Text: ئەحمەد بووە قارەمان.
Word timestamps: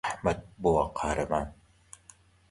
ئەحمەد 0.07 0.39
بووە 0.61 0.83
قارەمان. 0.97 1.47